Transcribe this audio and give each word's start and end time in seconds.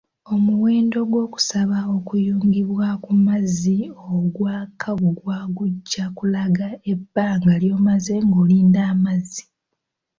Omuwendo 0.33 0.99
gw'okusaba 1.11 1.77
okuyungibwa 1.95 2.87
ku 3.03 3.11
mazzi 3.25 3.79
ogwakaggwa 4.13 5.37
gujja 5.57 6.05
kulaga 6.17 6.67
ebbanga 6.91 7.53
ly'omaze 7.63 8.15
ng'olinda 8.25 8.81
amazzi. 8.93 9.43